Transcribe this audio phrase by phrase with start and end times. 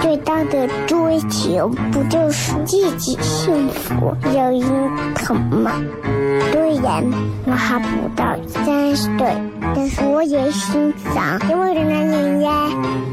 [0.00, 4.62] 最大的追求，不就是自己幸福、有人
[5.14, 5.72] 疼吗？
[6.50, 7.04] 虽然
[7.46, 9.36] 我还不到三十岁，
[9.74, 12.68] 但是我也心脏因为的男人呀。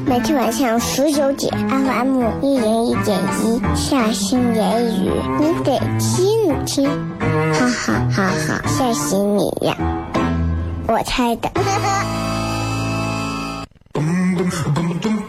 [0.06, 6.90] 每天晚上十九点，FM 一零一点一，下心言语，你得听听，
[7.54, 9.76] 哈哈哈哈，吓死你呀！
[10.88, 11.52] 我猜的。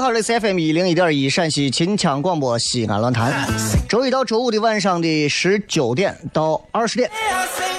[0.00, 3.48] 好，这是 FM 一零一点一陕西秦腔广播西安论坛，
[3.88, 7.10] 周一到周五的晚上的十九点到二十点，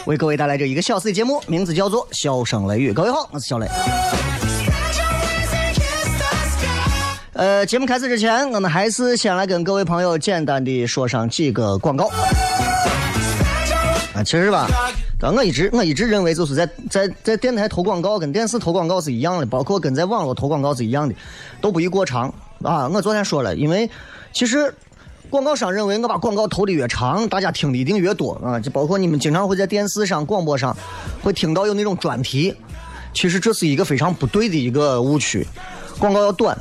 [0.05, 2.91] 为各位带来这一个小时的节目，名字叫做《笑声雷雨》。
[2.93, 3.67] 各位好，我是小雷。
[7.33, 12.09] 呃，节目开始之前，我们还是先来跟各位朋友简单的说上几个广告。
[14.13, 14.67] 啊，其实吧，
[15.21, 21.13] 我一直我一直认为，就是在在在电台投广告跟电视投广告是一样的，包括跟在网络投广告是一样的，
[21.59, 22.87] 都不宜过长啊。
[22.87, 23.89] 我昨天说了，因为
[24.31, 24.73] 其实
[25.29, 28.59] 广告商认为我把广告投的越长，大家听的一定越多啊。
[28.59, 30.75] 就包括你们经常会在电视上、广播上
[31.21, 32.55] 会听到有那种专题，
[33.13, 35.45] 其实这是一个非常不对的一个误区。
[35.99, 36.57] 广告要短，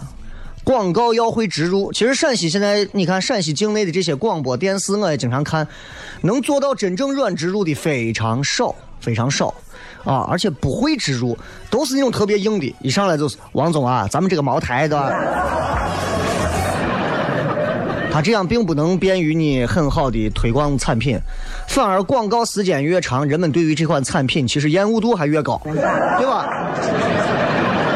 [0.69, 1.91] 广告要会植入。
[1.95, 5.67] 其实陕西现在，你看陕西境内的这些广播电视，我也经常看，
[6.21, 9.55] 能做到真正软植入的非常少，非常少。
[10.05, 11.37] 啊，而且不会植入，
[11.71, 14.97] 都是那种特别硬的，一上来就是王总啊，咱们这个茅台的，
[18.13, 21.19] 他这样并不能便于你很好的推广产品，
[21.67, 26.47] 反而广告时间越长，人们对于这款产品其实厌恶度还越高，对吧？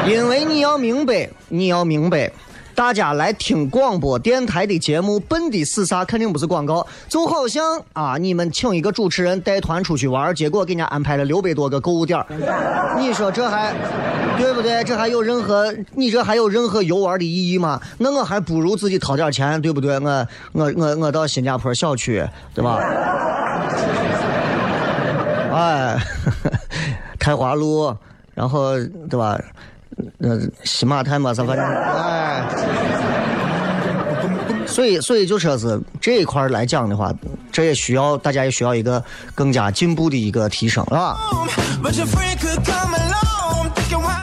[0.09, 2.31] 因为你要明白，你要明白，
[2.75, 6.05] 大家来听广播电台的节目，奔的是啥？
[6.05, 6.87] 肯定不是广告。
[7.09, 12.25] 就好像啊，你们请一个主持人带团出去玩，结果给人家安排了六百多个购物点
[12.99, 13.73] 你说这还
[14.39, 14.83] 对不对？
[14.85, 17.81] 这还有任何你这还有任何游玩的意义吗？
[17.99, 19.99] 那我还不如自己掏点钱，对不对？
[19.99, 22.79] 我我我我到新加坡小区，对吧？
[25.53, 25.99] 哎，
[27.21, 27.95] 太华路，
[28.35, 28.79] 然后
[29.11, 29.39] 对吧？
[30.19, 32.45] 呃，喜马泰嘛，啥反正哎，
[34.67, 37.13] 所以所以就说是这一块来讲的话，
[37.51, 39.03] 这也需要大家也需要一个
[39.35, 41.19] 更加进步的一个提升，是吧？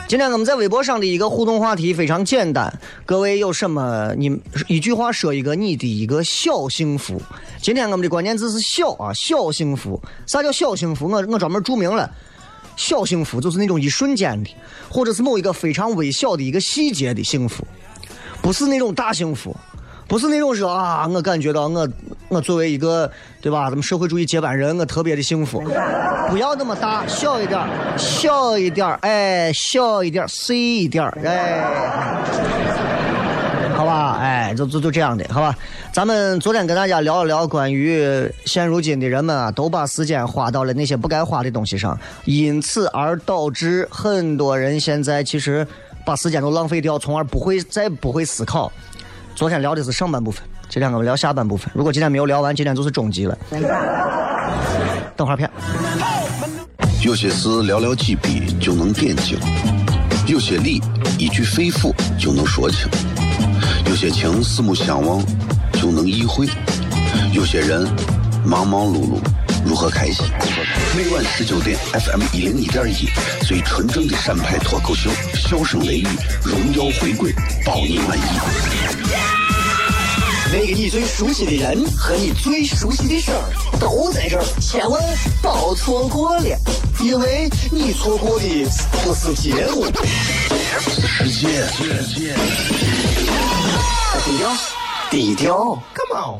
[0.08, 2.72] 今天我们在微博上的一个互动话题非常简单，
[3.06, 7.22] 各位有什么你一句话说一个你的一个小幸福。
[7.62, 10.02] 今天我们的关键字是小啊，小幸福。
[10.26, 11.08] 啥叫小幸福？
[11.08, 12.10] 我我专门注明了。
[12.80, 14.50] 小幸福就是那种一瞬间的，
[14.88, 17.62] 或者是某一个非常微小的一个细节的幸福，
[18.40, 19.54] 不是那种大幸福，
[20.08, 21.86] 不是那种说啊，我感觉到我
[22.28, 23.10] 我作为一个
[23.42, 25.62] 对吧，咱们社会主义接班人，我特别的幸福。
[26.30, 27.60] 不要那么大，小一点，
[27.98, 32.79] 小一点，哎，小一点细，一点，哎。
[33.90, 35.54] 啊，哎，就就就这样的，好吧。
[35.92, 45.66] 咱们昨天跟大家聊了聊关于现如今的人们啊，都把时间花到了那些不该花的东西上，因此而导致很多人现在其实
[46.04, 48.70] 把时间都浪费掉，从而不会再不会思考。
[49.34, 51.70] 昨天聊的是上半部分，今天我们聊下半部分。
[51.74, 53.36] 如果今天没有聊完，今天就是终极了。
[55.16, 55.50] 等会儿片。
[57.02, 59.38] 有些事寥寥几笔就能点睛，
[60.26, 60.80] 有些理
[61.18, 62.86] 一句肺腑就能说清，
[64.00, 65.22] 些情四目相望
[65.74, 66.48] 就能意会，
[67.34, 67.86] 有些人
[68.46, 69.18] 忙忙碌碌
[69.62, 70.24] 如何开心？
[70.96, 73.10] 每晚十九点，FM 一零一点一，
[73.46, 76.06] 最纯正的陕派脱口秀，笑声雷雨，
[76.42, 77.30] 荣耀回归，
[77.62, 78.22] 包你满意。
[80.50, 84.98] 那个你最熟悉的人和你最熟悉的事儿都在这儿，千万
[85.42, 86.58] 别错过了，
[87.02, 88.46] 因为你错过的
[89.04, 89.84] 不是节目，
[90.88, 91.66] 世界，
[94.30, 94.48] 低调，
[95.10, 95.56] 低调
[95.92, 96.38] ，Come on。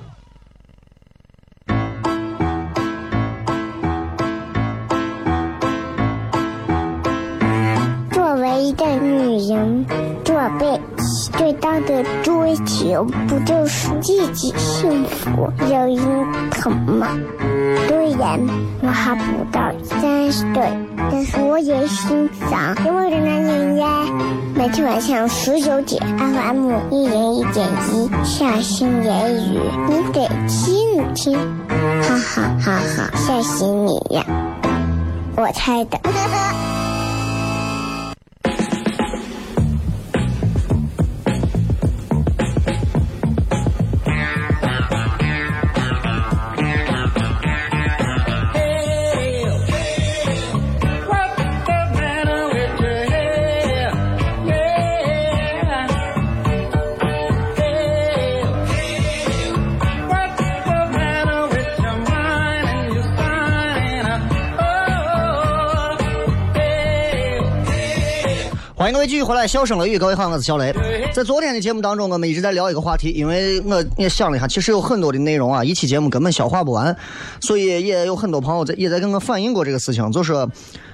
[8.13, 9.85] 作为一个女人，
[10.25, 10.83] 做辈子
[11.37, 17.09] 最大的追求，不就是自己幸福、有人疼吗？
[17.89, 18.39] 虽然
[18.83, 20.69] 我还不到三十岁，
[21.11, 24.05] 但是我也心脏因为的男人呀。
[24.55, 31.39] 每天晚上十九点，FM 一人一点一，下心言语，你得听听，
[32.03, 34.25] 哈哈哈哈，吓死你呀！
[35.37, 35.99] 我猜的。
[69.11, 70.73] 继续回来，笑声雷雨，各位好，我是小雷。
[71.13, 76.97] 在昨天的节目当中，我们一直在聊一个话题，因为我也想了一下，其实有很多的内容啊，一期节目根本消化不完，
[77.41, 80.49] 所以也有很多朋友在也在跟我反映过这个事情，就说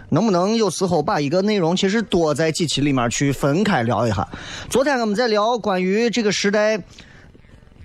[0.08, 4.26] 能不能有时候把一个内容其实多在几期里面去分开聊一下。
[4.70, 6.82] 昨天我们在聊关于这个时代，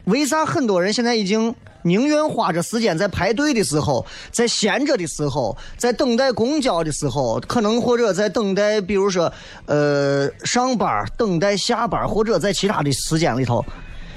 [0.06, 9.32] 为啥很多人现在已经宁愿花着时间在排队的时候，在闲着的时候，在等待公交的时候，可能或者在等待，比如说，
[9.66, 13.66] 呃，上班、等待下班，或者在其他的时间里头，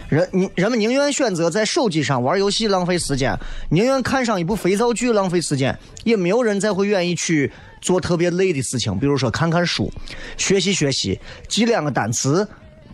[0.08, 3.38] 人人们宁愿选择在手机上玩游戏浪费时间，
[3.70, 7.50] 宁愿看上一部肥皂剧浪费时间，也没有人再会愿意去
[7.80, 9.90] 做特别累的事情，比如说看看书、
[10.36, 11.18] 学习学习、
[11.48, 12.46] 记两个单词、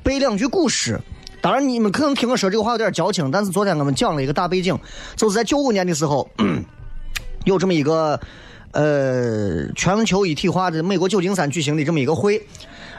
[0.03, 0.99] 背两句古诗。
[1.43, 4.79] 当然，你们可能听我说这个话有点矫情，但是昨天我们讲了一个大背景，
[5.17, 6.29] 就是在九五年的时候，
[7.47, 8.21] 有这么一个
[8.73, 12.47] 呃全球一体化的美国旧金山举行的这么一个会，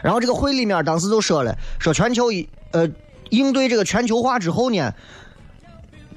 [0.01, 2.89] 然后这个会里面当时就说了，说全球一呃
[3.29, 4.91] 应对这个全球化之后呢，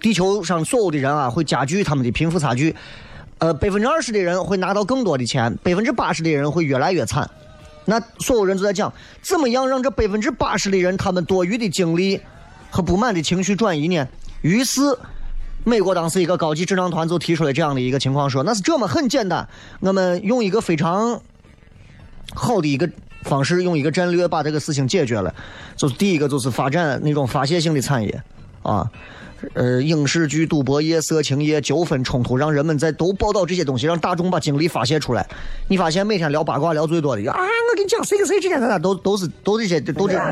[0.00, 2.75] 地球上所有的人啊会加剧他们的贫富差距，
[3.37, 7.31] 呃百分之二十的人会拿到更多的钱，百分之八十的人会越来越惨。
[7.87, 8.93] 那所有人都在讲，
[9.23, 12.21] 怎么样让这百分之八十的人他们多余的精力
[12.71, 14.07] 和不满的情绪转移呢？
[14.43, 14.81] 于是，
[15.65, 19.49] 美国当时一个高级智囊团就提出了这样的一个情况，说那是这么很简单，
[19.81, 21.21] 我们用一个非常
[22.35, 22.89] 好的一个
[23.23, 25.35] 方式，用一个战略把这个事情解决了。
[25.77, 28.23] 就是第一个就是发展那种发泄性的产业
[28.63, 28.91] 啊。
[29.52, 35.26] 呃，影视剧、赌博业、色情业、纠纷冲突，让人们在都报道这些东西，让大众把精力发泄出来。
[35.69, 40.25] 你发现每天聊八卦聊最多的啊，我跟你讲，谁跟谁之间咱俩都都是都这些都这样。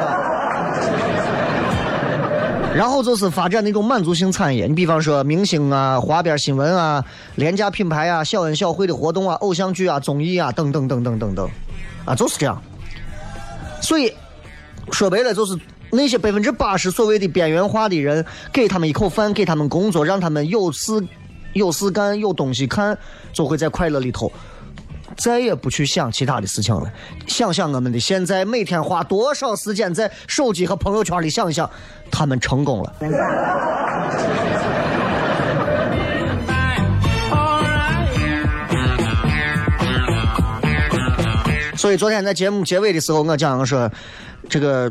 [2.74, 7.04] 然后就是发展那种满足性产业，你比方说明星啊、花边新闻啊、
[7.34, 11.50] 廉价品牌啊、小恩小惠的活动啊、偶像剧啊、综艺啊等等等等等等，
[12.06, 12.62] 啊，就是这样。
[13.80, 14.12] 所以
[14.90, 15.58] 说白了就是。
[15.94, 20.90] 那些百分之八十所谓的边缘化的人，给他们一口饭，给他们工作，让他们有事
[21.52, 22.96] 有事干，有东西看，
[23.30, 24.32] 就会在快乐里头，
[25.18, 26.90] 再也不去想其他的事情了。
[27.26, 31.70] 想想我们的现在，每天花多少时间在手机和朋友圈里想一想，
[32.10, 32.94] 他们成功了。
[41.76, 43.92] 所以昨天在节目结尾的时候，我讲我说
[44.48, 44.90] 这个。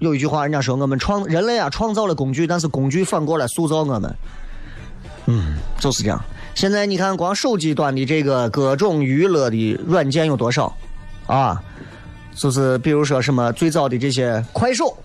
[0.00, 4.14] 有一句话，人家说我们创人类啊创造了工具，但是工具反过来塑造我们。
[5.26, 6.22] 嗯，就是这样。
[6.54, 10.74] 现在你看，光手机端的这个各种娱乐的软件有多少
[11.26, 11.62] 啊？
[12.34, 14.96] 就是比如说什么最早的这些快手，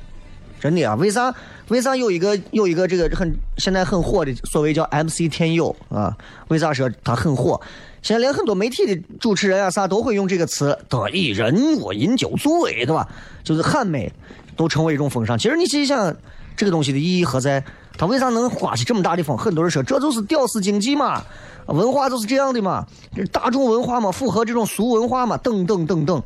[0.64, 0.96] 真的啊？
[0.96, 1.36] 为啥？
[1.68, 6.16] 为啥有一个有一个这个很现在很火的所谓叫 MC 天佑啊？
[6.48, 7.60] 为啥说他很火？
[8.02, 13.06] 现在连很多媒体的主持人啊啥都会用这个词，得以人我饮酒醉，对吧？
[13.44, 14.10] 就是喊美。
[14.56, 15.36] 都成为一种风尚。
[15.36, 16.16] 其实你细想，
[16.56, 17.64] 这个东西的意义何在？
[17.98, 19.36] 它为啥能刮起这么大的风？
[19.36, 21.24] 很多人说这就是屌丝经济嘛，
[21.66, 22.86] 文化就是这样的嘛，
[23.32, 26.22] 大众文化嘛，符合这种俗文化嘛，等等等等。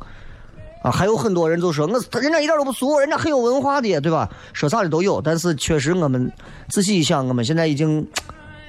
[0.82, 4.28] 啊，还有很多人就说我，人家一点都不俗，人家很有文化的，对吧？
[4.52, 5.20] 说啥的都有。
[5.20, 6.30] 但是确实，我们
[6.68, 8.06] 仔细一想，我们现在已经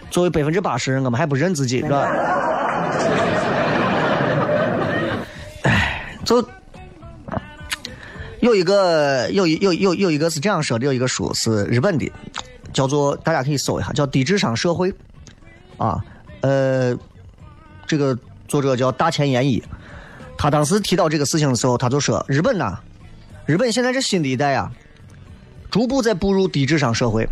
[0.09, 2.09] 作为百分之八十人，我们还不认自己，是吧？
[5.63, 6.43] 哎，就
[8.39, 12.11] 有一个有有有有一个是这样说的，有一个书是日本的，
[12.73, 14.91] 叫做大家可以搜一下，叫《低智商社会》
[15.77, 16.03] 啊，
[16.41, 16.97] 呃，
[17.85, 19.61] 这个作者叫大前研一，
[20.41, 22.79] 他当时提到这个事情的时候，他就说，日本呐，
[23.45, 24.71] 日本现在这新的一代啊，
[25.69, 27.27] 逐步在步入低智商社会。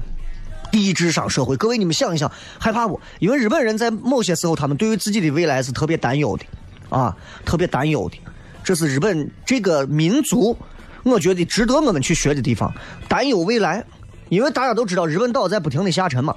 [0.69, 2.99] 低智商社会，各位你们想一想，害怕不？
[3.19, 6.43] 因为日本人在某些时候，他们对于自己的未来是特别担忧的，
[6.89, 8.17] 啊，特别担忧的。
[8.61, 10.57] 这是日本这个民族，
[11.03, 12.69] 我觉得值得我们去学的地方。
[13.07, 13.81] 担忧未来，
[14.27, 16.35] 因为大家都知道日本岛在不停的下沉嘛，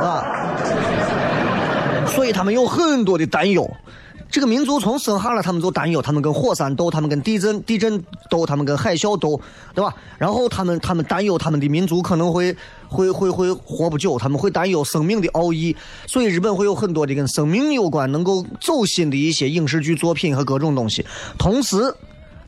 [0.00, 0.22] 啊，
[2.06, 3.68] 所以他们有很多的担忧。
[4.28, 9.40] 这个民族从生下来，他们就担忧，他们跟火山斗，他们跟地震地震斗，他们跟海啸斗，
[9.74, 9.94] 对吧？
[10.18, 12.54] 然后他们他们担忧他们的民族可能会
[12.88, 15.74] 会会会活不久，他们会担忧生命的奥义，
[16.06, 21.06] 所以日本会有很多的跟生命有关、能够走心的一些影视剧作品和各种东西。
[21.38, 21.94] 同时，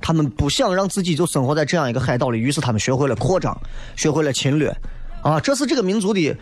[0.00, 3.56] 他们不想让自己就生活在这样一个海岛里，于是他们学会了扩张，
[3.96, 4.76] 学会了侵略，
[5.22, 6.36] 啊，这是这个民族的。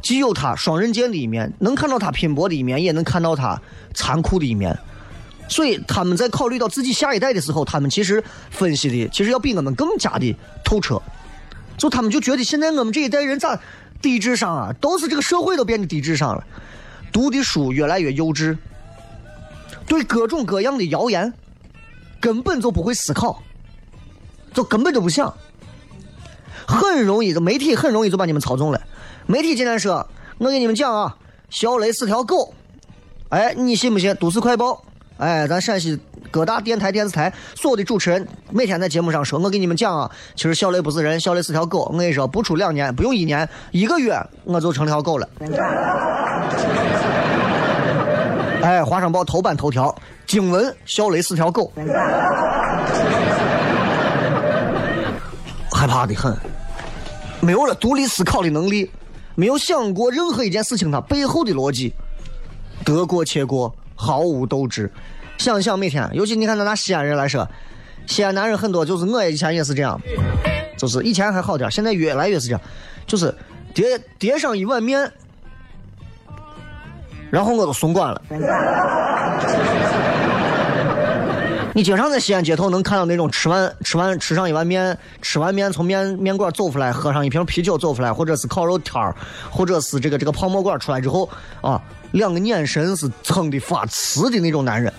[0.00, 3.60] 既有他双刃剑的一面，能看到他拼搏的一面，也能看到他
[3.94, 4.78] 残酷的一面。
[5.48, 11.00] 所以他们在考虑到自己下一代的时候，他们其实分析的其实要比我们更加的透彻。
[11.76, 13.58] 就他们就觉得现在我们这一代人咋
[14.02, 14.72] 低智商啊？
[14.80, 16.44] 都是这个社会都变得低智商了，
[17.12, 18.56] 读的书越来越幼稚，
[19.86, 21.32] 对各种各样的谣言
[22.20, 23.42] 根本就不会思考，
[24.52, 25.32] 就根本就不想，
[26.68, 28.78] 很容易，这媒体很容易就把你们操纵了。
[29.26, 30.06] 媒体今天说，
[30.36, 31.16] 我给你们讲啊，
[31.48, 32.52] 小雷是条狗，
[33.30, 34.14] 哎，你信不信？
[34.16, 34.82] 都市快报，
[35.16, 35.98] 哎，咱陕西
[36.30, 41.88] 各大电台、电视台所有的主持人每天在节目上说，我给你们讲啊，其实小雷不是人，小雷是条狗。
[41.90, 45.26] 我跟你说，不出两年，不用一年，一个月我就成条狗了。
[48.60, 49.94] 哎，华商报头版头条，
[50.26, 51.72] 惊闻小雷是条狗，
[55.72, 56.36] 害怕的很，
[57.40, 58.90] 没有了独立思考的能力。
[59.34, 61.94] 没有想过任何一件事情它背后的逻辑，
[62.84, 64.92] 得过且过，毫无斗志。
[65.38, 67.48] 想想每天，尤其你看咱拿西安人来说，
[68.08, 70.00] 西安男人很多，就是我以前也是这样，
[70.76, 72.60] 就是以前还好点，现在越来越是这样，
[73.06, 73.32] 就是
[73.72, 75.08] 叠叠上一碗面，
[77.30, 78.20] 然后我都松管了。
[81.78, 89.14] 你经常在西安街头能看到那种吃完吃完吃上一碗面，吃完面从面面馆走出来，喝上一瓶啤酒走出来，或者是烤肉摊儿，
[89.48, 91.30] 或者是这个这个泡馍馆出来之后，
[91.60, 91.80] 啊，
[92.10, 94.92] 两个眼神是蹭的发瓷的那种男人。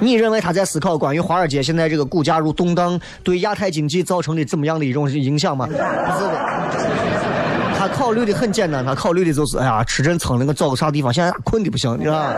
[0.00, 5.64] 你认为他在思考关于华尔街现在这个股价如动荡对亚太经济造成的怎么样的一种影响吗？
[5.64, 5.88] 不是的，
[7.80, 12.34] 他考虑的很简单，他考虑的就是，哎呀，吃阵撑的，我找个啥地方，现在困的不行，你知道吗？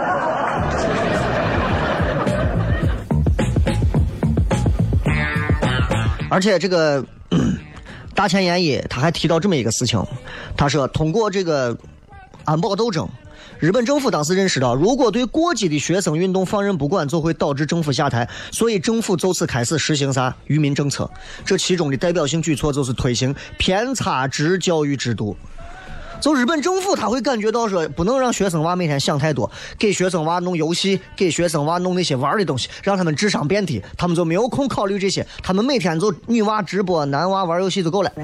[6.30, 7.04] 而且这个
[8.14, 10.00] 大前研一他还提到这么一个事情，
[10.56, 11.76] 他说通过这个
[12.44, 13.08] 安保斗争，
[13.62, 21.08] 日本政府当时认识到，如果对过激的学生运动放任不管，就会导致政府下台，所以政府就此开始实行啥愚民政策。
[21.44, 25.36] 这其中的代表性举措就是推行偏差值教育制度。
[26.20, 38.10] 就日本政府，他会感觉到说，不能让学生娃每天想太多，给学生娃弄游戏，给学生娃弄那些玩的东西，让他们智商变低，他们就没有空考虑这些，他们每天就女娃直播，男娃玩游戏就够了。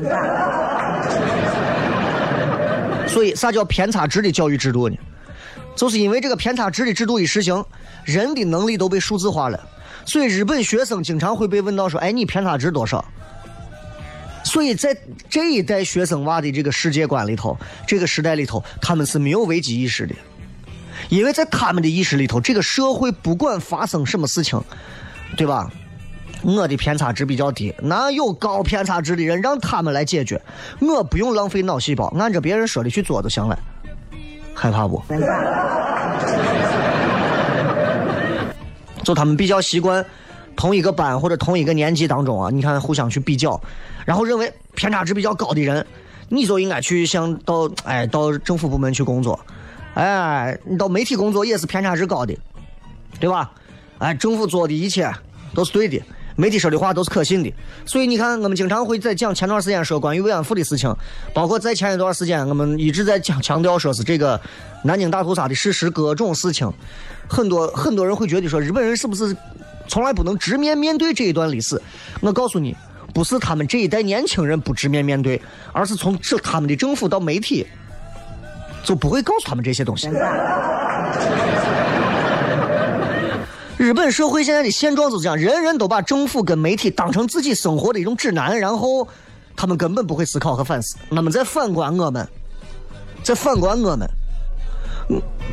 [3.06, 4.96] 所以，啥叫偏差值的教育制度呢？
[5.78, 7.64] 就是因为这个偏差值的制度一实行，
[8.04, 9.58] 人的能力都被数字化了，
[10.04, 13.04] 所以日本学生经常会被问到说，哎，你偏差值多少？
[14.42, 14.96] 所以在
[15.30, 17.56] 这一代学生娃的这个世界观里头，
[17.86, 20.14] 这个时代里头，他们是没有危机意识的，
[21.10, 24.60] 因为在他们的意识里头，这个社会不管发生什么事情，
[25.36, 25.70] 对吧？
[26.42, 30.40] 我的偏差值比较低，那有高偏差值的人让他们来解决，
[30.80, 33.58] 我不用浪费脑细胞，按照别人说的去做就行了。
[34.58, 35.00] 害怕不？
[39.04, 40.04] 就他们比较习惯。
[40.56, 43.60] 同一个班或者同一个年级当中啊，你看互相去比较，
[44.04, 45.86] 然后认为偏差值比较高的人，
[46.28, 49.38] 你就应该去想到哎到政府部门去工作，
[49.94, 52.36] 哎你到媒体工作也是偏差值高的，
[53.20, 53.52] 对吧？
[53.98, 55.08] 哎政府做的一切
[55.54, 56.02] 都是对的，
[56.40, 57.52] 媒体说的话都是可信的，
[57.84, 60.94] 所以你看我们经常会在讲前段时间说关于慰安妇的事情，
[61.34, 64.40] 包括在前一段时间我们一直在强强调说是这个
[64.84, 66.72] 南京大屠杀的事实各种事情，
[67.28, 69.36] 很多很多人会觉得说日本人是不是？
[69.88, 71.80] 从来不能直面面对这一段历史。
[72.20, 72.76] 我告诉你，
[73.14, 75.40] 不是他们这一代年轻人不直面面对，
[75.72, 77.66] 而是从这他们的政府到媒体，
[78.84, 80.08] 就不会告诉他们这些东西。
[83.78, 89.06] 日本社会现在的现状就是这样，人人都把政府跟媒体当成自己生活的一种指南，然后
[89.54, 90.96] 他们根本不会思考和反思。
[91.10, 92.28] 那么再反观我们，
[93.22, 94.10] 再反观我们，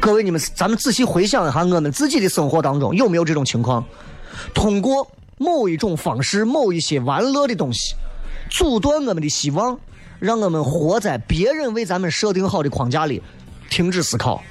[0.02, 3.86] 各位你们，咱们仔细回想一下，我们自己的生活当中有没有这种情况？
[4.56, 7.94] 通过某一种方式、某一些玩乐的东西，
[8.50, 9.80] 阻断我们的希望，
[10.18, 13.22] 让我们活在别人为咱们设定好的框架里，
[13.70, 14.42] 停止思考，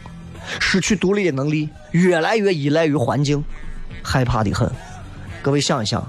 [0.60, 3.44] 失去独立的能力，越来越依赖于环境，
[4.04, 4.70] 害怕的很。
[5.42, 6.06] 各位想一想，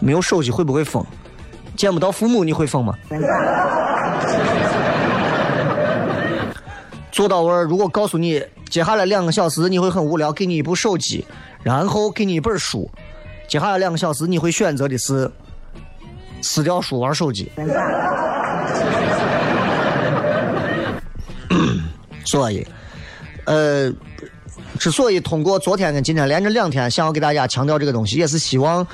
[0.00, 1.04] 没有手机会不会疯？
[1.76, 2.94] 见不到父母你会疯吗？
[7.10, 11.26] 做到位儿，如果告诉你接下来两个小时你会很无聊，给你一部手机，
[11.62, 12.90] 然后给你一本书，
[13.46, 15.30] 接下来两个小时你会选择的是
[16.40, 17.52] 撕掉书玩手机。
[22.24, 22.66] 所以，
[23.44, 23.92] 呃，
[24.78, 28.86] 之所以通过昨天跟今天连着两天，想要给大家强调这个东西，也是希望，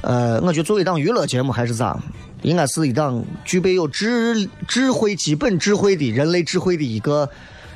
[0.00, 1.98] 呃，我觉得作为一档娱乐节目还是咋，
[2.42, 7.28] 应该是一档具备有智智慧、基本智慧的人类智慧的一个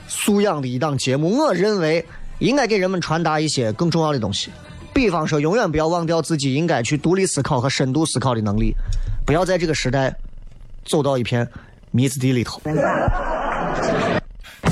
[0.08, 1.36] 素养的一档节目。
[1.36, 2.04] 我认为
[2.38, 4.50] 应该给人们传达一些更重要的东西，
[4.94, 8.74] 比方说，永远不要忘掉自己应该去独立思考和深度思考的能力，
[9.26, 10.14] 不要在这个时代
[10.84, 11.46] 走到一片
[11.90, 12.60] 迷子地里头。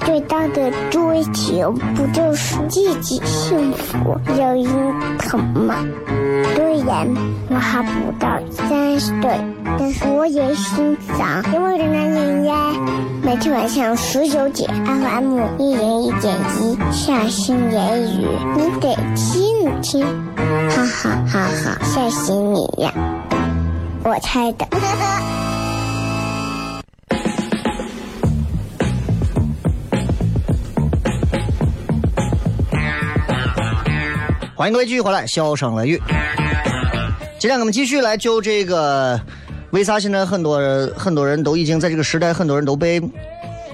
[0.00, 5.74] 最大的追求不就是自己幸福、有人疼吗？
[6.54, 7.06] 虽然
[7.48, 9.40] 我还不到三十岁，
[9.78, 12.72] 但是我也心脏因为的男人呀，
[13.22, 20.06] 每天晚上十九点，FM 一人一点一，下心言语，你得听听，
[20.70, 22.92] 哈哈哈哈，吓死你呀！
[24.04, 24.66] 我猜的。
[34.56, 36.02] 欢迎各位继续回来，笑声雷雨。
[37.38, 39.20] 今天我们继续来就这个，
[39.70, 42.98] 为啥现在很多人很多人都已经在这个时代，很多人都被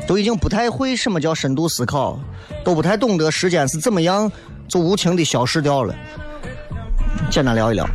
[0.09, 2.19] 都已经不太会什么叫深度思考，
[2.65, 4.31] 都不太懂得时间是怎么样
[4.67, 5.95] 就无情的消失掉了。
[7.31, 7.89] 简单聊一聊，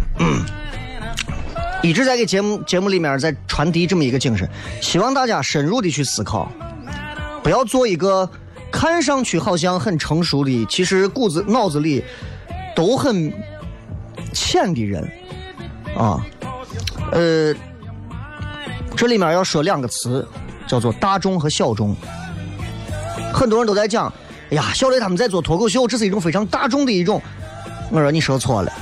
[1.83, 6.49] 一直在给节目节目里面在传递这么一个精神，希望大家深入的去思考，
[7.43, 8.29] 不要做一个
[8.71, 12.01] 看上去好像很成熟的，其实骨子脑子里
[12.77, 13.33] 都很
[14.31, 15.01] 浅的人
[15.97, 16.23] 啊。
[17.11, 17.51] 呃，
[18.95, 20.27] 这里面要说两个词，
[20.67, 21.95] 叫做大众和小众。
[23.33, 24.13] 很多人都在讲，
[24.51, 27.19] 哎呀，小雷他们在做脱口秀，这是一种非常大众的一种。
[27.89, 28.71] 我说你说错了。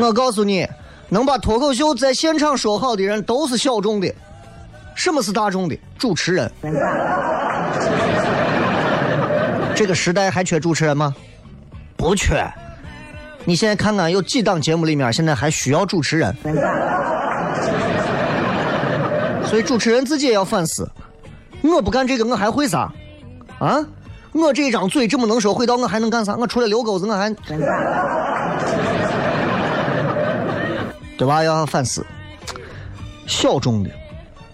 [0.00, 0.66] 我告诉你，
[1.10, 4.10] 能把脱口秀在现场说好的人都是小众的。
[4.94, 5.78] 什么是大众的？
[5.98, 6.50] 主持人。
[9.74, 11.14] 这个时代还缺主持人吗？
[11.96, 12.48] 不缺。
[13.44, 16.34] 你现在看看，有几档节目里面现在还需要主持人？
[19.44, 20.88] 所以主持人自己也要反思：
[21.62, 22.90] 我不干这个，我还会啥？
[23.58, 23.84] 啊？
[24.32, 26.34] 我这张嘴这么能说会道，我还能干啥？
[26.36, 27.30] 我除了遛狗子，我还……
[31.16, 31.44] 对吧？
[31.44, 32.04] 要反思。
[33.26, 33.90] 小众的，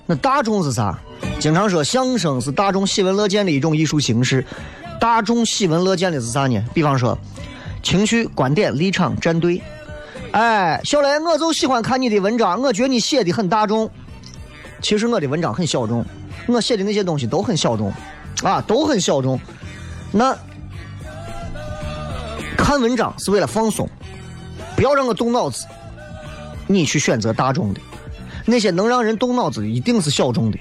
[0.07, 0.99] 那大众是啥？
[1.39, 4.45] 经常说相声是大众喜闻乐见的一种艺术形式。
[5.01, 6.63] 大众喜闻乐见的是啥呢？
[6.75, 7.19] 比方说，
[7.83, 9.61] 情绪、观点、立场站队。
[10.33, 13.91] 哎，小雷，我就喜欢看你的文章，我觉得你写的很大众。
[14.83, 16.05] 其实我的文章很小众，
[16.47, 17.91] 我写的那些东西都很小众，
[18.43, 19.41] 啊，都很小众。
[20.13, 20.37] 那
[22.59, 23.89] 看文章是为了放松，
[24.77, 25.67] 不要让我动脑子。
[26.67, 27.81] 你去选择大众的，
[28.45, 30.59] 那些能让人动脑子的一定是小众的。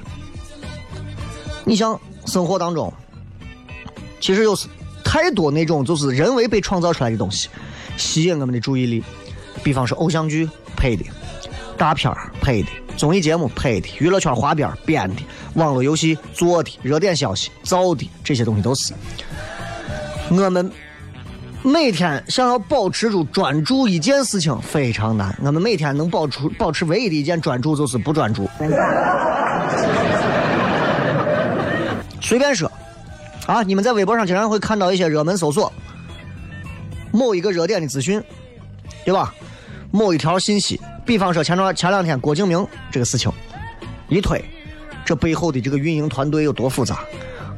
[1.65, 2.91] 你像生活当中，
[4.19, 4.57] 其实有
[5.03, 7.49] 太多那种就是人为被创造出来的东西，
[7.97, 9.03] 吸引我们的注意力。
[9.63, 11.03] 比方说偶像剧配的、
[11.77, 15.21] 大片儿配的、综艺节目配的、娱乐圈花边编的、
[15.55, 18.93] 网络游戏做的、热点消息造的，这些东西都是。
[20.29, 20.71] 我们
[21.61, 25.37] 每天想要保持住专注一件事情非常难。
[25.43, 28.47] 我们每天能保持保持唯一的一件专注就是不专注。
[32.21, 32.71] 随便说，
[33.49, 35.73] 啊，你们在微博上经常会看到一些热门搜索，
[37.11, 38.21] 某一个热点的资讯，
[39.03, 39.33] 对吧？
[39.89, 43.31] 某一条信息，比方说前段前两天郭敬明这个事情
[44.07, 44.39] 一推，
[45.03, 46.99] 这背后的这个运营团队有多复杂？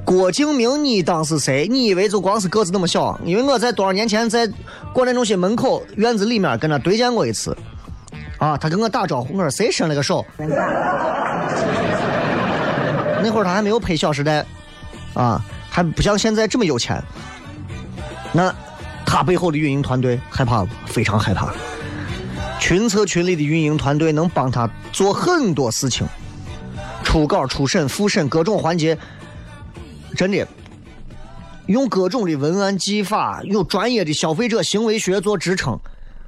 [0.05, 1.67] 郭敬明，你当是谁？
[1.69, 3.19] 你以为就光是个子那么小？
[3.25, 4.47] 因为我在多少年前在
[4.93, 7.53] 广电中心门口院子里面跟他对见过一次，
[8.37, 10.25] 啊，他跟我打招呼，我说谁伸了个手？
[13.21, 14.45] 那会儿他还没有拍《小时代》，
[15.19, 17.01] 啊，还不像现在这么有钱。
[18.33, 18.53] 那
[19.05, 20.69] 他背后的运营团队害怕不？
[20.85, 21.51] 非常害怕。
[22.59, 26.05] 群策群力的运营团队能帮他做很多事情，
[27.03, 28.97] 初稿、初审、复审各种环节，
[30.15, 30.47] 真的
[31.67, 35.79] 用各种的文案技法，有专业的消费者行为学做支撑。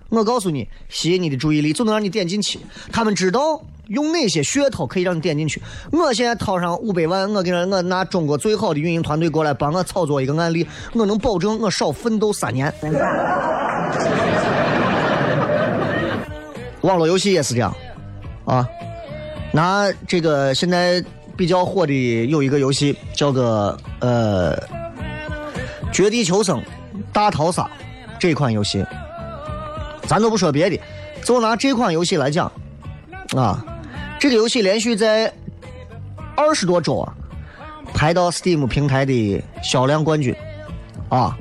[0.09, 2.59] 我告诉你，吸引你的注意力，就能让你点进去。
[2.91, 5.61] 他们知道用哪些噱头可以让你点进去。
[5.91, 12.73] 我现在掏上五百万，我给我我拿中国最好的运营团队过来帮我操作一个案例，我能保证我少奋斗三年。
[16.81, 17.73] 网络游戏也是这样，
[18.45, 18.67] 啊，
[19.53, 21.01] 拿这个现在
[21.37, 24.57] 比较火的有一个游戏叫个呃
[25.93, 26.61] 《绝地求生
[27.13, 27.61] 大逃杀》
[28.19, 28.85] 这款游戏，
[30.07, 30.77] 咱都不说别的，
[31.23, 32.51] 就拿这款游戏来讲，
[33.33, 33.63] 啊，
[34.23, 35.29] 这个游戏连续在
[36.33, 37.13] 二十多周啊
[37.93, 40.33] 排到 Steam 平台的销量冠军，
[41.09, 41.37] 啊，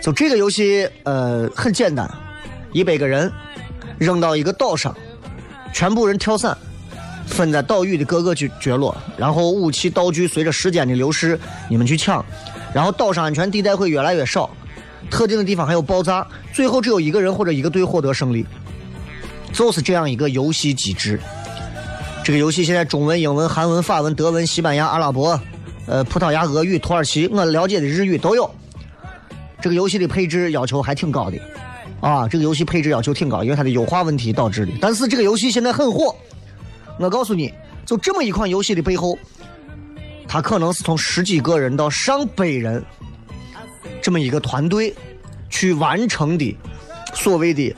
[0.00, 2.08] 就这个游戏呃很简单，
[2.72, 3.28] 一百个人。
[3.98, 4.96] 扔到一个岛上，
[5.74, 6.56] 全部人跳伞，
[7.26, 11.36] 分在岛屿的各个角角落，然后武器道具随着时间的流逝，
[11.68, 12.24] 你们去抢，
[12.72, 14.48] 然后岛上安全地带会越来越少，
[15.10, 18.46] 特定的地方还有爆炸，最后只有一个人或者一个队获得胜利，
[19.52, 21.20] 就是这样一个游戏机制。
[22.26, 25.40] 这个游戏现在中文、英文、韩文、法文、德文、西班牙、阿拉伯、
[25.86, 28.52] 呃葡萄牙俄语、土耳其，我了解的日语都有。
[29.62, 31.38] 这个游戏的配置要求还挺高的。
[32.00, 34.72] 啊，这个游戏配置要求挺高，因为它的优化问题导致的。
[34.80, 36.16] 但是这个游戏现在很火，
[36.98, 39.16] 我告诉你，就这么一款游戏的背后，
[40.26, 42.84] 它可能是从十几个人到上百人
[44.02, 44.92] 这么一个团队
[45.48, 46.56] 去完成的，
[47.14, 47.72] 所谓的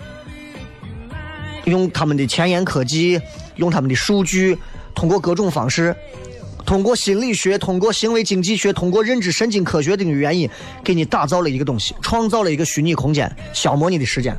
[1.66, 3.20] 用他们的前沿科技，
[3.58, 4.56] 用他们的数据，
[4.94, 5.94] 通过各种方式。
[6.66, 10.50] 通过心理学，通过行为经济学，通过认知神经科学等原因，
[10.84, 14.36] 给你打造了一个东西，创造了一个虚拟空间，消磨你的时间。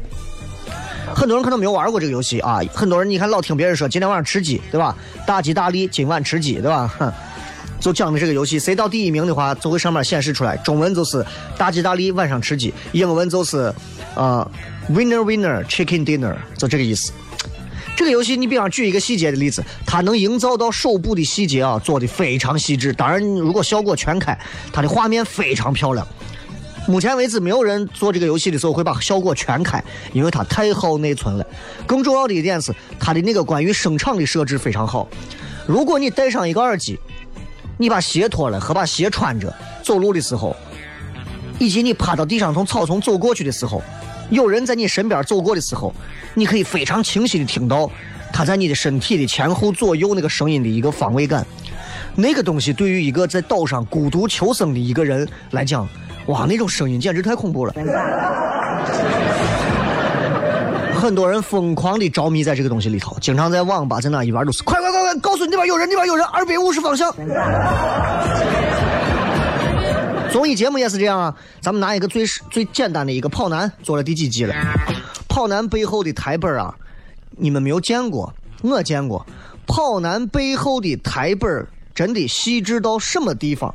[1.16, 4.96] 很多人可能没有玩过这个游戏啊，很多人你看老听别人说今天晚上吃鸡，对吧？
[5.26, 6.88] 大吉大利，今晚吃鸡，对吧？
[7.00, 7.12] 哼，
[7.82, 11.26] 就讲的这个游戏，谁到第一名的话，就会上面显示出来，中文就是
[11.58, 13.74] 大吉大利，晚上吃鸡，英文就是
[14.14, 14.48] 呃
[14.92, 17.12] ，winner winner chicken dinner，就这个意思。
[18.00, 22.94] 这个游戏，你比方举一个细节的例子，它能营造到手部的细节啊，做的非常细致。
[22.94, 24.40] 当然，如果效果全开，
[24.72, 26.08] 它的画面非常漂亮。
[26.88, 29.84] 目前为止，没有人做这个游戏的时候会把效果全开，
[30.14, 31.46] 因为它太耗内存了。
[31.86, 35.06] 更重要的一点是，它的那个关于声场的设置非常好。
[35.68, 36.98] 如果你戴上一个耳机，
[37.78, 40.56] 你把鞋脱了和把鞋穿着走路的时候，
[41.60, 43.84] 以及你趴到地上从草丛走过去的时候。
[44.30, 45.94] 有人在你身边走过的时候，
[46.34, 47.89] 你可以非常清晰的听到
[48.32, 51.46] 他在你的身体的前后左右那个声音的一个方位感。
[52.15, 55.88] 那个东西对于一个在岛上孤独求生的一个人来讲，
[56.28, 57.74] 哇，那种声音简直太恐怖了。
[60.94, 67.10] 很多人疯狂的着迷在这个东西里头，经常在网吧在哪一玩都是，快快快快，告诉你那边有人，那边有人，二百五十方向。
[70.32, 74.54] 综艺节目也是这样啊，咱们拿一个最最简单的一个跑男做了第几季了？
[75.28, 76.74] 跑男背后的台本啊，
[77.32, 79.26] 你们没有见过，我见过。
[79.65, 83.74] 跑男背后的台本真的细致到什么地方？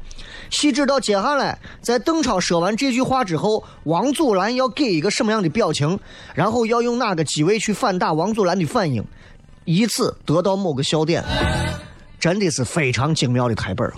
[0.50, 5.98] 细致到接下来，在邓超说完这句话之后，王祖蓝要给一个什么样的表情，
[6.34, 9.04] 然后要用哪个机位去反打王祖蓝的反应，
[9.64, 11.24] 以此得到某个笑点，
[12.20, 13.92] 真的是非常精妙的台本。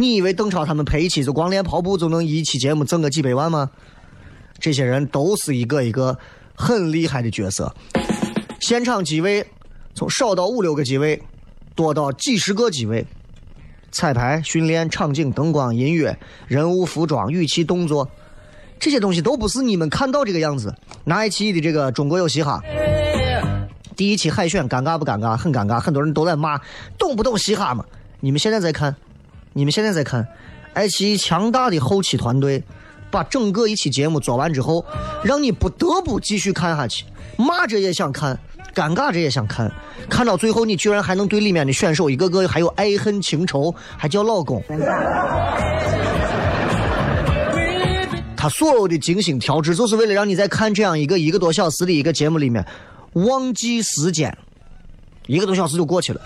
[0.00, 3.70] 你以为邓超他们拍一期就光练跑步就能一期节目挣个几百万吗？
[4.58, 6.18] 这些人都是一个一个
[6.54, 7.74] 很厉害的角色，
[8.58, 9.46] 现场机位
[9.94, 11.22] 从少到五六个机位，
[11.74, 13.06] 多到几十个机位，
[13.92, 18.08] 彩排、训练、场景、灯光、音乐、人物、服装、语气、动作，
[18.78, 20.74] 这些东西都不是你们看到这个样子。
[21.04, 22.58] 拿爱奇艺的这个《中国有嘻哈》
[23.94, 25.36] 第一期海选，尴尬不尴尬？
[25.36, 26.58] 很尴尬，很多人都在骂，
[26.96, 27.84] 懂不懂嘻哈嘛？
[28.20, 28.94] 你们现在在看，
[29.52, 30.26] 你们现在在看，
[30.74, 32.62] 爱奇艺强大的后期团队
[33.10, 34.84] 把整个一期节目做完之后，
[35.24, 37.04] 让你不得不继续看下去，
[37.36, 38.38] 骂着也想看。
[38.72, 39.68] 尴尬，着也想看，
[40.08, 44.62] 看到最后你居然还能对里面的选手一个个还有爱恨情仇，还叫老公。
[48.36, 52.64] 他所有的精心调制，就是为了让你在看这样一个一个多小时的一个节目里面
[53.14, 54.38] 忘记时间，
[55.26, 56.20] 一个多小时就过去了。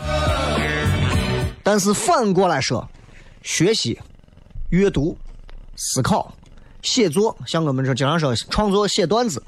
[1.62, 2.86] 但是反过来说，
[3.44, 4.00] 学习、
[4.70, 5.16] 阅读、
[5.76, 6.32] 思考、
[6.80, 9.40] 写作，像我们这经常说创作、写段子。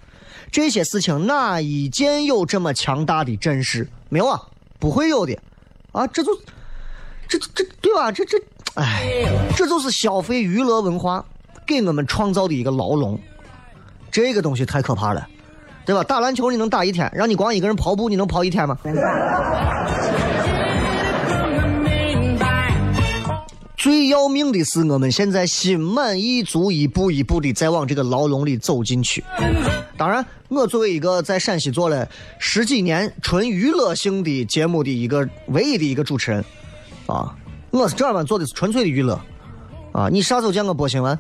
[0.53, 3.89] 这些事情哪一件有这么强大的阵势？
[4.11, 4.41] 没有啊，
[4.79, 5.37] 不会有的，
[5.93, 6.31] 啊，这就，
[7.27, 8.13] 这这对吧？
[8.13, 8.39] 这这，
[8.75, 9.25] 哎，
[9.57, 11.25] 这就是消费娱乐文化
[11.67, 13.19] 给我们创造的一个牢笼，
[14.11, 15.27] 这个东西太可怕了，
[15.87, 16.05] 对吧？
[16.05, 18.79] 打篮球你能打一天，让你光一个人跑步你能跑一天吗？
[23.87, 29.23] 最要命的是，我们现在心满意足，一步一步的在往这个牢笼里走进去。
[29.97, 32.09] 当然，我作为一个在陕西做了
[32.41, 36.45] 十几年纯娱乐性的节目的一个唯一的一个主持人，
[37.07, 37.33] 啊，
[37.71, 39.17] 我是正儿做的是纯粹的娱乐。
[39.93, 41.17] 啊，你啥时候见我播新闻？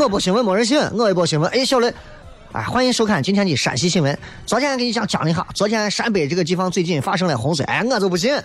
[0.00, 1.94] 我播新闻没人信，我一播新闻，哎，小雷。
[2.58, 4.18] 哎，欢迎收看今天的陕西新闻。
[4.44, 8.34] 昨天给你讲讲一下，昨天陕北这个地方最近发生了洪水，哎，我就不信。
[8.34, 8.42] 啊，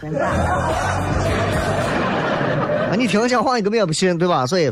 [2.95, 4.45] 你听我讲话，你根本也不信，对吧？
[4.45, 4.71] 所以，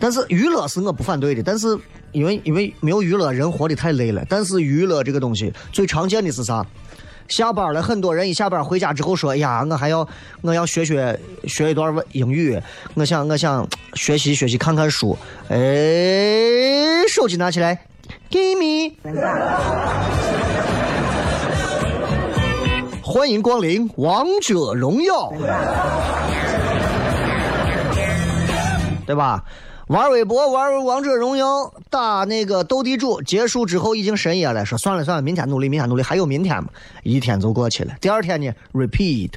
[0.00, 1.78] 但是娱乐是我不反对的，但是
[2.12, 4.24] 因为因为没有娱乐，人活得太累了。
[4.26, 6.64] 但是娱乐这个东西最常见的是啥？
[7.28, 10.08] 下班了，很多人一下班回家之后说：“哎呀，我还要
[10.40, 12.58] 我要学学学一段英语，
[12.94, 15.14] 我想我想学习学习，看看书。”
[15.50, 17.78] 哎，手机拿起来。
[18.30, 18.96] Give me，
[23.02, 25.32] 欢迎光临王者荣耀，
[29.06, 29.44] 对吧？
[29.88, 36.68] 玩微博、玩王者荣耀、打那个斗地主，结束之后已经深夜了，说算了算了，明天努力，明天努力，还有明天嘛？
[37.04, 39.30] 一天就过去了，第二天呢？Repeat。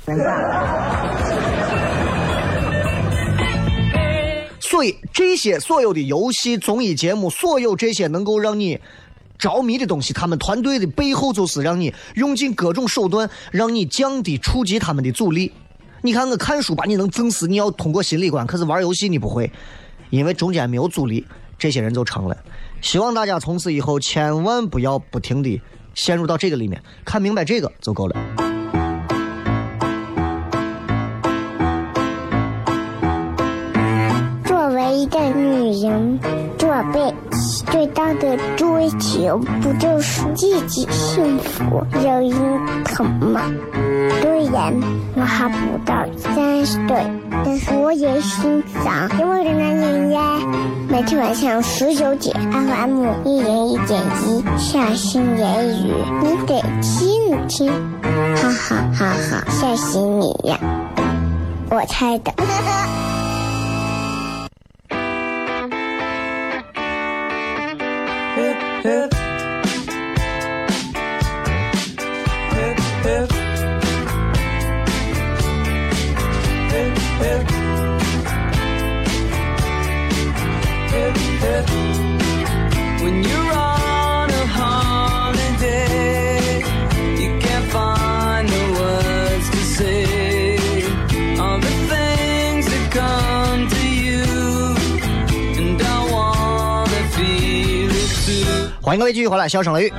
[4.79, 8.79] 所以这些所有的游戏、综艺节目，所有这些能够让你
[9.37, 15.51] 着迷的东西，他们团队的背后就是让你用尽各种手段，让你降低触及他们的阻力。
[16.01, 19.51] 你看，我看书把你能整死，你要通过心理关；可是玩游戏你不会，
[20.11, 21.25] 因为中间没有阻力，
[21.57, 22.37] 这些人就成了。
[22.79, 25.61] 希望大家从此以后千万不要不停的
[25.93, 28.58] 陷入到这个里面，看明白这个就够了。
[34.99, 36.19] 一个女人
[36.57, 36.99] 这辈
[37.31, 43.39] 子最大的追求，不就是自己幸福、有人疼吗？
[44.21, 44.73] 虽然
[45.15, 46.97] 我还不到三十岁，
[47.45, 50.21] 但是我也心脏因为的男人呀。
[50.89, 57.71] 每天晚上十九点，FM 一人一点一，下心言语，你得听听，
[58.35, 60.59] 哈哈哈哈，吓死你呀！
[61.69, 62.33] 我猜的。
[83.01, 83.48] When you're
[98.89, 99.93] 欢迎各位继续回来，笑声雷雨。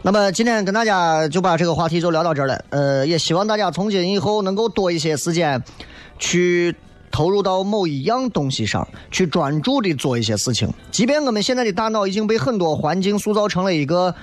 [0.00, 2.64] 那么今天跟大家就把这个话题就聊到这儿了。
[2.70, 5.62] 呃，也希望大家从今以后能够多一些时间，
[6.18, 6.74] 去
[7.10, 10.72] 投入到某一样东西上，去专注的做一些事情。
[10.90, 14.14] 即便我们现在的大脑已经被很多环境塑造成了一个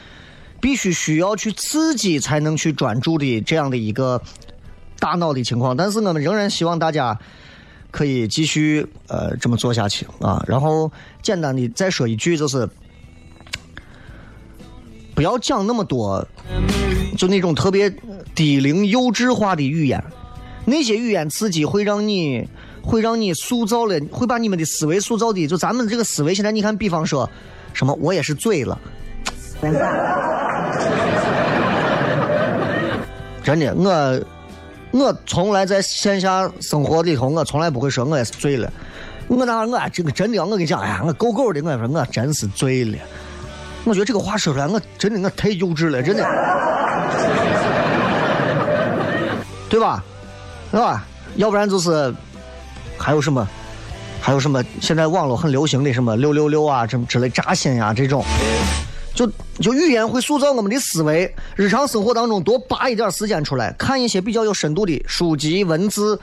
[0.60, 4.20] 必须需要去刺激才能去专注的这样的一个
[4.98, 7.20] 大脑的情况，但是我们仍然希望大家
[7.92, 10.44] 可以继续呃这么做下去啊。
[10.48, 12.68] 然后简单的再说一句，就是。
[15.18, 16.24] 不要讲那么多，
[17.18, 17.92] 就那种特别
[18.36, 20.00] 低龄幼稚化的语言，
[20.64, 22.48] 那些语言刺激会让你，
[22.84, 27.28] 会让你塑造了，会把你们的思维塑造的，就咱们这个思维现在，你看，比方说，
[27.74, 28.80] 什么我也是醉了，
[33.44, 34.22] 真的，我
[34.92, 38.72] 我从来在线下生活里头，我从来不会说我也是醉了。
[39.28, 43.00] 我那我这个真的，我跟你讲，哎呀，我够够的，我说我真是醉了。
[43.88, 46.24] 我觉得这个话说出来，我真的我太幼稚了，真的，
[49.70, 50.04] 对吧？
[50.70, 51.06] 对吧？
[51.38, 52.14] 要不然就是
[52.98, 53.48] 还有什么，
[54.20, 54.62] 还有什么？
[54.82, 58.26] 现在网络很流行的什么六六六啊，什么之类扎心呀这种，
[59.14, 59.26] 就
[59.62, 61.34] 就语言会塑造我们的思维。
[61.56, 66.20] 日常生活当中多扒一点时间出来，看一些比较有深度的书籍、文字、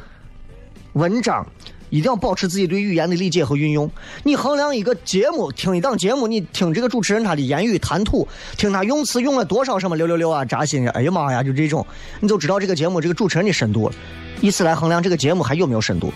[0.92, 1.46] 文章。
[1.94, 3.88] 一定要保持自己对语言的理解和运用。
[4.24, 8.26] 你衡量一个节目，听一档节目，你听这个主持人他的言语谈吐，
[8.57, 10.88] 听他用词用了多少什么六六六啊，扎心！
[10.88, 11.87] 哎呀妈呀，就这种，
[12.18, 13.94] 你就知道这个节目这个主持人的深度了。
[14.40, 16.12] 以此来衡量这个节目还有没有深度。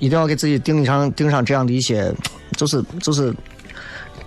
[0.00, 2.12] 一定要给自己定上定上这样的一些，
[2.56, 3.32] 就是就是。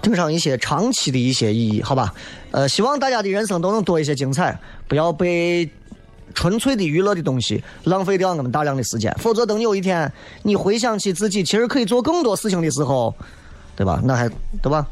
[0.04, 2.14] 定上一些长期的一些意义，好吧？
[2.52, 5.68] 呃，希望大家的人生都能多一些精彩，不要被
[6.34, 9.16] 纯粹的娱乐的东西浪费掉我们大量的时间。
[9.18, 10.12] 否则，等有一天
[10.42, 13.16] 你回想起自己其实可以做更多事情的时候，
[13.78, 14.02] 对吧？
[14.04, 14.30] 那还
[14.62, 14.86] 对吧？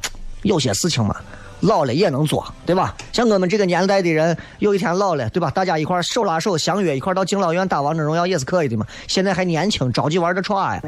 [0.44, 1.14] 有些事情嘛，
[1.60, 2.96] 老了也能做，对吧？
[3.12, 5.52] 像我们这个年代的人，有一天老了，对吧？
[5.52, 8.88] 大家一块手拉手相约一块到敬老院打王者荣耀也是可以的嘛。
[9.08, 10.82] 现在还年轻，着急玩着耍呀。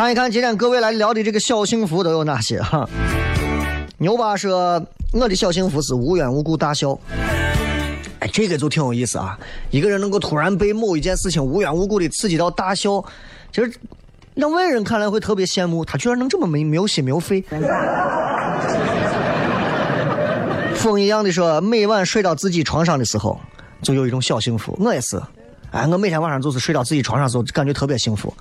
[0.00, 2.88] 看一看今天各位来聊的这个小幸福都有哪些哈？
[3.98, 4.82] 牛爸说
[5.12, 6.98] 我的小幸福是无缘无故大笑，
[8.20, 9.38] 哎，这个就挺有意思啊！
[9.70, 13.04] 一个人能够突然被某一件事情无缘无故的刺激到大笑，
[13.52, 13.70] 其实
[14.32, 17.44] 让外人看来会特别羡慕，他居然能这么没没有心没有肺。
[20.76, 23.38] 风一样的说，每晚睡到自己床上的时候，
[23.82, 24.74] 就有一种小幸福。
[24.80, 25.20] 我也是，
[25.72, 28.32] 哎，我每天晚上就是睡到自己床上的时候，感觉特别幸福。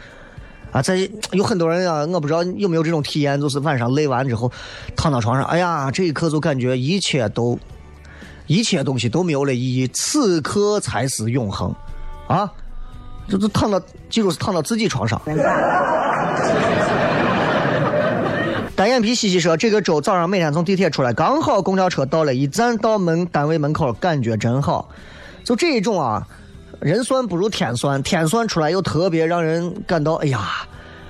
[0.71, 4.51] 啊，在有很多人啊，我不知道有没有这种体验，就是晚上累完之后，
[4.95, 7.58] 躺到床上，哎呀，这一刻就感觉一切都，
[8.45, 11.73] 一切东西都没有了意义，此刻才是永恒，
[12.27, 12.51] 啊，
[13.27, 15.19] 就是躺到，记住是躺到自己床上。
[18.75, 24.88] 单眼皮西西说，这个周早上每天从地铁出来，刚好公交车到了，一站到门单位门口，感觉真好，
[25.43, 26.27] 就这一种啊。
[26.80, 30.68] 人算不如天算，天算出来又特别让人感到哎呀，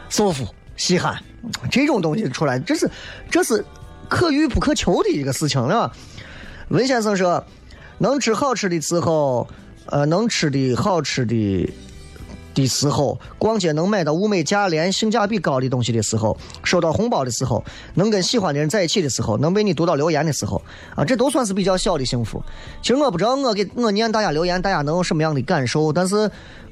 [0.09, 1.21] 舒服、稀罕，
[1.69, 2.89] 这种东西出来，这是
[3.29, 3.63] 这是
[4.07, 5.91] 可遇不可求的一个事情了。
[6.69, 7.43] 文先生说，
[7.97, 9.47] 能吃好吃的伺候，
[9.85, 11.71] 呃，能吃的好吃的。
[12.53, 17.63] 的时候，逛街能买到物美价廉、性价比高的东西的时候，收到红包的时候，
[17.95, 20.61] 能跟喜欢的人在一起的时候，能被你读到留言的时候，
[20.95, 22.41] 啊，这都算是比较小的幸福。
[22.81, 26.29] 其实我不知道我给我念大家留言，大家能有什么样的感受，但是。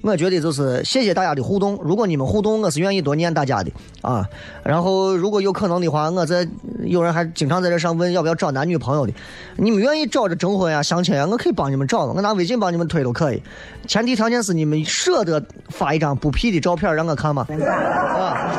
[0.07, 1.77] 我觉得就是谢谢大家的互动。
[1.83, 3.69] 如果你们互动，我是愿意多念大家的
[4.01, 4.25] 啊。
[4.63, 6.47] 然后如果有可能的话，我在
[6.85, 9.13] 有人还经常在这上问要不要找男女朋友的，
[9.57, 13.43] 你们愿意找着征婚呀、相亲呀，我可以帮你们找，我拿微信帮你们推都可以。
[13.85, 17.45] 前提条件是你们舍得发一张不 P 的照片让我看吗？
[17.49, 18.51] 啊。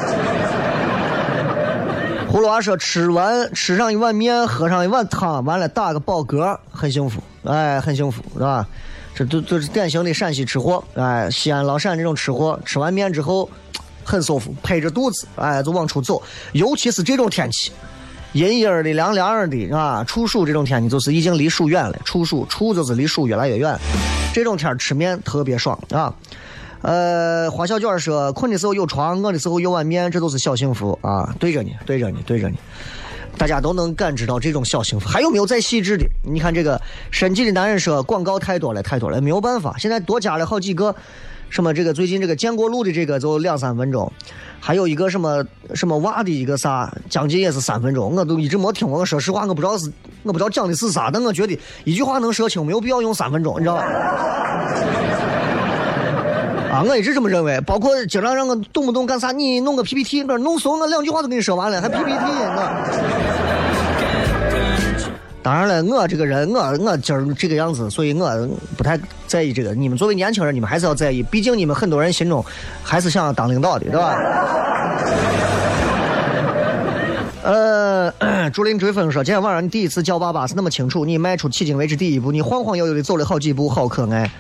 [2.31, 8.69] 葫芦娃说吃完吃上一碗面，喝上一碗汤，完了打个饱嗝，很幸福，哎，很幸福，是吧？
[9.19, 13.51] 这都都是典型的陕西吃货，哎，西安老陕这种吃货，吃完面之后
[14.05, 16.23] 很舒服，拍着肚子，哎，就往出走。
[16.53, 17.73] 尤其是这种天气，
[18.33, 21.99] 阴阴的、凉凉的，啊，处暑这种天气就是已经离暑远了。
[22.05, 23.77] 处暑，处就是离暑越来越远。
[24.33, 26.15] 这种天吃面特别爽啊。
[26.83, 31.35] 呃，花小卷说，困的时候有床，饿的时候有碗面，这都是小幸福啊。
[31.41, 32.57] 对着你，对着你，对着你。
[33.39, 36.05] 大家都能感知到这种小幸福，还有没有再细致的？
[36.23, 36.79] 你看这个
[37.11, 40.95] 审计的男人说广告太多了，太多了，没有办法，现在多加了好几个，
[41.49, 44.13] 什么这个最近这个建国路的这个就两三分钟，
[44.59, 48.99] 还有一个什么什么娃的一个啥，将近也是三分钟，我都一直没听过。
[48.99, 49.91] 我说实话，我不知道是
[50.25, 53.85] 我不知道讲的是啥，但我觉得一句话能说清，没有必要用三分钟，你知道吧？
[56.71, 62.49] 啊，我一直这么认为，包括经常让我动不动干啥，你弄个 PPT，我弄怂，我两句话都跟你说完了，还 PPT 我。
[65.43, 69.75] 当然了，我这个人，我我今儿这个样子，所以我不太在意这个。
[69.75, 72.45] 你们作为年轻人，你们还是要在意，毕竟你们很多人心中
[72.83, 74.19] 还是想要当领导的，对吧？
[77.45, 78.13] 呃，
[78.53, 84.31] 竹林追风说，今天晚上你第一次叫爸爸是那么清楚，你迈出迄今为止第一步，你晃晃悠悠的走了好几步，好可爱。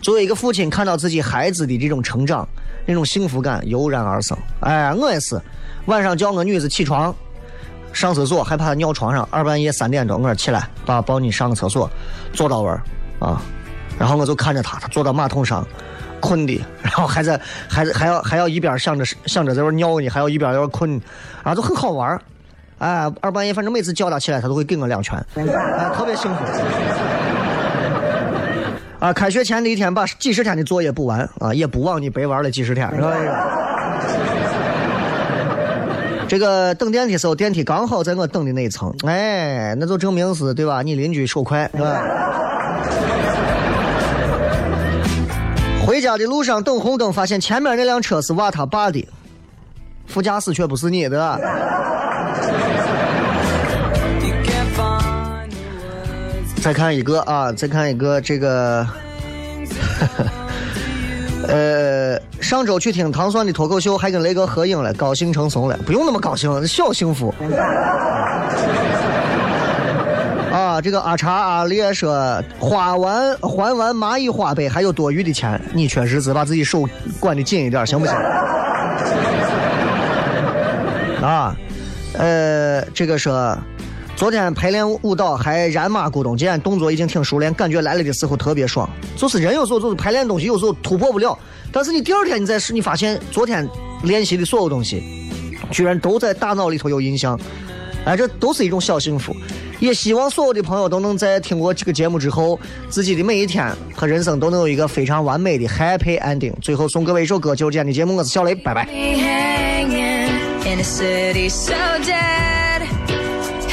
[0.00, 2.48] 作为一个父亲，看到自己孩子的这种成长，
[2.86, 4.36] 那种幸福感油然而生。
[4.60, 5.40] 哎，我也是，
[5.86, 7.14] 晚上叫我女子起床
[7.92, 11.90] 上厕所，害怕她尿床上，二半夜三点钟，我说起来，爸爸抱你上个厕所，
[12.32, 12.80] 坐到位儿
[13.18, 13.42] 啊，
[13.98, 15.66] 然后我就看着她，她坐到马桶上，
[16.20, 21.00] 困的，然后还在还在还要还要一边想着想着在这尿呢，还要一边要困，
[21.42, 22.20] 啊，就很好玩儿。
[22.78, 26.44] 哎，二半夜反正每次叫他起来，他都会给我两拳，啊，特别幸福。
[29.00, 33.14] 啊，开学前的一天把几十天的作业补完啊，也不枉你白玩了几十天，是吧？
[36.26, 40.82] 这个等电梯时候，电梯刚好在我等的那一层，哎，那就证明是对吧？
[40.82, 42.02] 你邻居手快，是吧？
[45.86, 49.06] 回家的路上等红灯，发现前面那辆车是娃他爸的，
[50.06, 51.40] 副驾驶却不是你的。
[56.60, 58.86] 再看一个啊，再看一个这个，
[61.46, 65.78] 呃，上周去听唐蒜的脱口秀，还跟雷哥合影了，高兴成怂了。
[65.86, 67.32] 不用那么高兴，小幸福。
[70.52, 76.86] 啊，这个阿查阿烈说，花完还完蚂蚁花呗还有多余的钱，你确实是把自己手
[77.20, 78.14] 管的紧一点，行不行？
[81.22, 81.56] 啊，
[82.14, 83.56] 呃，这个说。
[84.18, 88.90] 昨天排练舞蹈还燃马咕咚，今天动作已经挺熟练，感觉来了的时候特别爽。
[89.16, 91.38] 就是人有时候就是排练东西，有时候突破不了，
[91.70, 93.64] 但是你第二天你再试，你发现昨天
[94.02, 95.00] 练习的所有东西，
[95.70, 97.38] 居然都在大脑里头有印象。
[98.04, 99.32] 哎，这都是一种小幸福。
[99.78, 102.58] 也希望所有的朋友都能在听过这个节目之后，
[102.88, 106.52] 自己的每一天和人生都能有一个非常完美的 happy ending。
[106.60, 108.88] 最后送各位一首歌，就是今天的节目，我是小雷，拜拜。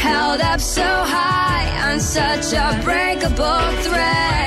[0.06, 4.45] Held up so high on such a breakable thread.